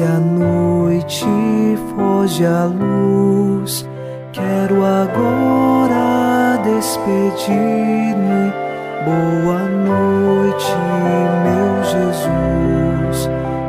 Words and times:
Desce 0.00 0.02
a 0.02 0.18
noite, 0.18 1.26
foge 1.94 2.46
a 2.46 2.64
luz. 2.64 3.86
Quero 4.32 4.82
agora 4.82 6.56
despedir-me. 6.64 8.50
Boa 9.04 9.68
noite, 9.68 10.74
meu 11.44 11.84
Jesus. 11.84 13.28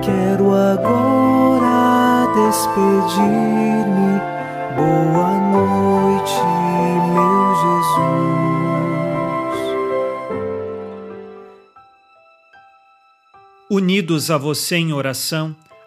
Quero 0.00 0.54
agora 0.54 2.28
despedir-me. 2.36 4.20
Boa 4.76 5.32
noite, 5.50 6.40
meu 7.14 7.54
Jesus. 7.64 8.12
Unidos 13.68 14.30
a 14.30 14.38
você 14.38 14.76
em 14.76 14.92
oração, 14.92 15.56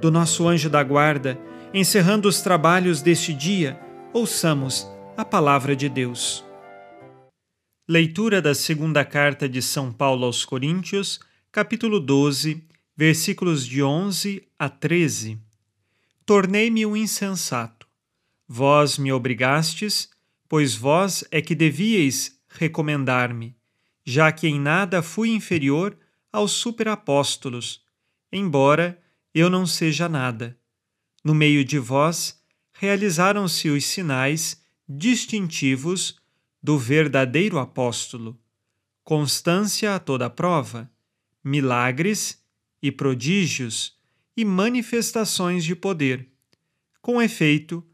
do 0.00 0.10
nosso 0.10 0.46
anjo 0.46 0.68
da 0.68 0.82
guarda, 0.82 1.38
encerrando 1.72 2.28
os 2.28 2.40
trabalhos 2.40 3.00
deste 3.00 3.32
dia, 3.32 3.80
ouçamos 4.12 4.86
a 5.16 5.24
palavra 5.24 5.74
de 5.74 5.88
Deus. 5.88 6.44
Leitura 7.88 8.42
da 8.42 8.54
segunda 8.54 9.04
carta 9.04 9.48
de 9.48 9.62
São 9.62 9.92
Paulo 9.92 10.26
aos 10.26 10.44
Coríntios, 10.44 11.20
capítulo 11.50 12.00
12, 12.00 12.62
versículos 12.96 13.66
de 13.66 13.82
11 13.82 14.42
a 14.58 14.68
13. 14.68 15.38
Tornei-me 16.24 16.84
um 16.84 16.96
insensato. 16.96 17.86
Vós 18.48 18.98
me 18.98 19.12
obrigastes, 19.12 20.10
pois 20.48 20.74
vós 20.74 21.24
é 21.30 21.40
que 21.40 21.54
devíeis 21.54 22.38
recomendar-me, 22.48 23.56
já 24.04 24.30
que 24.32 24.46
em 24.46 24.60
nada 24.60 25.02
fui 25.02 25.30
inferior 25.30 25.96
aos 26.32 26.52
superapóstolos, 26.52 27.82
embora 28.32 28.98
eu 29.38 29.50
não 29.50 29.66
seja 29.66 30.08
nada. 30.08 30.58
No 31.22 31.34
meio 31.34 31.62
de 31.62 31.78
vós 31.78 32.40
realizaram-se 32.72 33.68
os 33.68 33.84
sinais 33.84 34.64
distintivos 34.88 36.16
do 36.62 36.78
verdadeiro 36.78 37.58
apóstolo, 37.58 38.40
constância 39.04 39.94
a 39.94 39.98
toda 39.98 40.30
prova, 40.30 40.90
milagres 41.44 42.42
e 42.82 42.90
prodígios 42.90 43.98
e 44.34 44.42
manifestações 44.42 45.64
de 45.64 45.76
poder. 45.76 46.30
Com 47.02 47.20
efeito, 47.20 47.84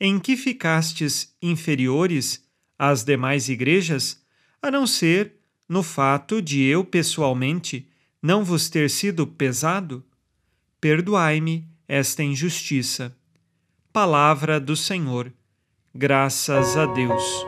em 0.00 0.18
que 0.18 0.36
ficastes 0.36 1.36
inferiores 1.40 2.44
às 2.76 3.04
demais 3.04 3.48
igrejas, 3.48 4.20
a 4.60 4.72
não 4.72 4.88
ser 4.88 5.36
no 5.68 5.84
fato 5.84 6.42
de 6.42 6.64
eu 6.64 6.84
pessoalmente 6.84 7.88
não 8.20 8.44
vos 8.44 8.68
ter 8.68 8.90
sido 8.90 9.24
pesado? 9.24 10.04
Perdoai-me 10.80 11.68
esta 11.86 12.22
injustiça. 12.22 13.14
Palavra 13.92 14.58
do 14.58 14.74
Senhor. 14.74 15.30
Graças 15.94 16.74
a 16.76 16.86
Deus. 16.86 17.46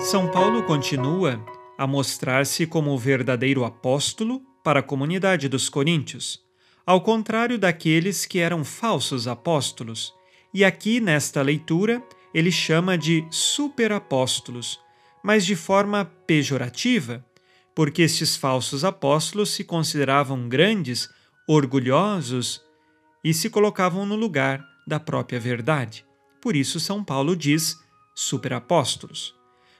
São 0.00 0.30
Paulo 0.30 0.62
continua 0.64 1.42
a 1.78 1.86
mostrar-se 1.86 2.66
como 2.66 2.90
o 2.90 2.98
verdadeiro 2.98 3.64
apóstolo 3.64 4.42
para 4.62 4.80
a 4.80 4.82
comunidade 4.82 5.48
dos 5.48 5.70
coríntios, 5.70 6.42
ao 6.84 7.00
contrário 7.00 7.58
daqueles 7.58 8.26
que 8.26 8.40
eram 8.40 8.62
falsos 8.62 9.26
apóstolos. 9.26 10.12
E 10.52 10.64
aqui, 10.64 11.00
nesta 11.00 11.40
leitura, 11.40 12.02
ele 12.34 12.52
chama 12.52 12.98
de 12.98 13.26
superapóstolos, 13.30 14.78
mas 15.22 15.46
de 15.46 15.56
forma 15.56 16.04
pejorativa 16.26 17.24
porque 17.74 18.02
estes 18.02 18.36
falsos 18.36 18.84
apóstolos 18.84 19.50
se 19.50 19.64
consideravam 19.64 20.48
grandes, 20.48 21.08
orgulhosos 21.46 22.62
e 23.22 23.34
se 23.34 23.50
colocavam 23.50 24.06
no 24.06 24.14
lugar 24.14 24.64
da 24.86 25.00
própria 25.00 25.40
verdade. 25.40 26.04
Por 26.40 26.54
isso, 26.54 26.78
São 26.78 27.02
Paulo 27.02 27.34
diz 27.34 27.76
superapóstolos. 28.14 29.34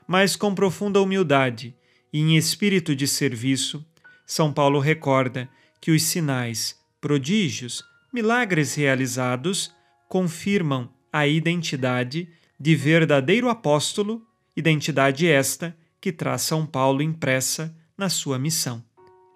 Mas 0.06 0.34
com 0.34 0.54
profunda 0.54 1.00
humildade 1.00 1.74
e 2.12 2.20
em 2.20 2.36
espírito 2.36 2.96
de 2.96 3.06
serviço, 3.06 3.84
São 4.26 4.52
Paulo 4.52 4.78
recorda 4.80 5.48
que 5.80 5.90
os 5.90 6.02
sinais, 6.02 6.78
prodígios, 7.00 7.84
milagres 8.12 8.74
realizados 8.74 9.72
confirmam 10.08 10.90
a 11.12 11.26
identidade 11.26 12.28
de 12.58 12.74
verdadeiro 12.74 13.48
apóstolo, 13.48 14.26
identidade 14.56 15.26
esta 15.26 15.76
que 16.00 16.12
traz 16.12 16.42
São 16.42 16.66
Paulo 16.66 17.02
impressa 17.02 17.74
na 17.96 18.08
sua 18.08 18.38
missão. 18.38 18.82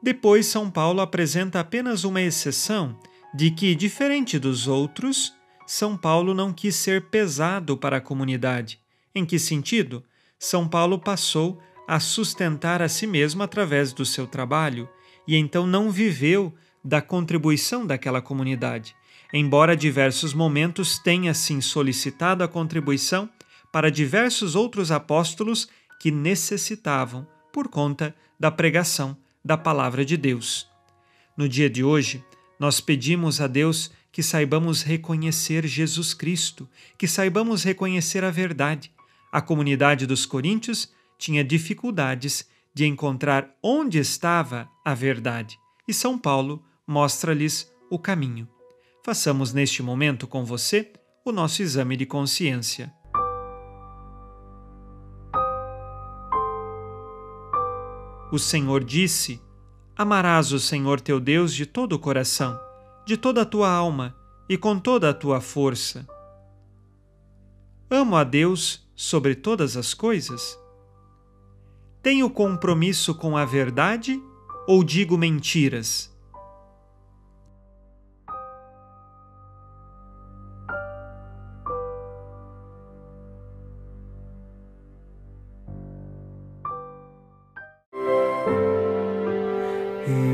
Depois, 0.03 0.47
São 0.47 0.71
Paulo 0.71 1.01
apresenta 1.01 1.61
apenas 1.61 2.05
uma 2.05 2.21
exceção 2.21 2.99
de 3.35 3.51
que, 3.51 3.75
diferente 3.75 4.39
dos 4.39 4.67
outros, 4.67 5.35
São 5.67 5.97
Paulo 5.97 6.35
não 6.35 6.53
quis 6.53 6.77
ser 6.77 7.07
pesado 7.07 7.77
para 7.77 7.99
a 7.99 8.01
comunidade. 8.01 8.81
Em 9.15 9.25
que 9.25 9.39
sentido? 9.39 10.05
São 10.39 10.69
Paulo 10.69 10.99
passou 10.99 11.61
a 11.87 11.99
sustentar 11.99 12.81
a 12.81 12.89
si 12.89 13.07
mesmo 13.07 13.43
através 13.43 13.93
do 13.93 14.05
seu 14.05 14.27
trabalho 14.27 14.89
e 15.27 15.37
então 15.37 15.67
não 15.67 15.91
viveu 15.91 16.55
da 16.85 17.03
contribuição 17.03 17.87
daquela 17.87 18.23
comunidade. 18.23 18.95
Embora 19.33 19.77
diversos 19.77 20.33
momentos 20.33 20.99
tenha 20.99 21.35
sim 21.35 21.61
solicitado 21.61 22.45
a 22.45 22.49
contribuição 22.49 23.29
para 23.73 23.91
diversos 23.91 24.55
outros 24.55 24.91
apóstolos 24.91 25.69
que 26.01 26.11
necessitavam 26.11 27.27
por 27.53 27.69
conta 27.69 28.15
da 28.39 28.51
pregação 28.51 29.17
da 29.45 29.57
palavra 29.57 30.05
de 30.05 30.17
Deus. 30.17 30.69
No 31.37 31.49
dia 31.49 31.71
de 31.71 31.83
hoje, 31.83 32.25
nós 32.59 32.81
pedimos 32.81 33.41
a 33.41 33.47
Deus 33.47 33.91
que 34.11 34.23
saibamos 34.23 34.83
reconhecer 34.83 35.67
Jesus 35.67 36.13
Cristo, 36.13 36.69
que 36.97 37.07
saibamos 37.07 37.63
reconhecer 37.63 38.25
a 38.25 38.31
verdade. 38.31 38.93
A 39.31 39.41
comunidade 39.41 40.07
dos 40.07 40.27
coríntios 40.27 40.93
tinha 41.19 41.45
dificuldades 41.45 42.49
de 42.75 42.87
encontrar 42.87 43.57
onde 43.63 43.99
estava 43.99 44.69
a 44.85 44.95
verdade, 44.95 45.59
e 45.87 45.93
São 45.93 46.19
Paulo 46.19 46.65
mostra-lhes 46.87 47.71
o 47.91 47.99
caminho. 47.99 48.49
Façamos 49.05 49.53
neste 49.53 49.83
momento 49.83 50.27
com 50.27 50.45
você 50.45 50.93
o 51.25 51.33
nosso 51.33 51.63
exame 51.63 51.97
de 51.97 52.07
consciência. 52.07 52.93
O 58.31 58.39
Senhor 58.39 58.85
disse: 58.85 59.41
Amarás 59.97 60.53
o 60.53 60.61
Senhor 60.61 61.01
teu 61.01 61.19
Deus 61.19 61.55
de 61.55 61.65
todo 61.65 61.95
o 61.95 61.99
coração, 61.99 62.61
de 63.07 63.17
toda 63.17 63.43
a 63.43 63.47
tua 63.47 63.71
alma 63.71 64.15
e 64.49 64.59
com 64.59 64.79
toda 64.79 65.09
a 65.09 65.15
tua 65.15 65.41
força. 65.41 66.07
Amo 67.91 68.17
a 68.17 68.25
Deus 68.25 68.87
sobre 68.95 69.35
todas 69.35 69.77
as 69.77 69.95
coisas? 69.95 70.59
Tenho 72.03 72.29
compromisso 72.29 73.15
com 73.15 73.37
a 73.37 73.47
verdade 73.47 74.23
ou 74.67 74.85
digo 74.85 75.17
mentiras? 75.17 76.15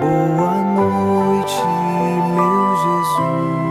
Boa 0.00 0.62
noite, 0.62 1.64
meu 2.34 2.76
Jesus. 2.76 3.67